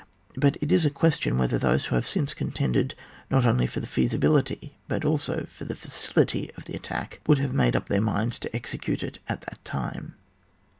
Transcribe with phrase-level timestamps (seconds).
[0.35, 2.95] But it is a question, whether those who have since contended
[3.29, 7.53] not only for the feasibility but also for the facility of the attack, would have
[7.53, 10.15] made up their minds to execute it at the time.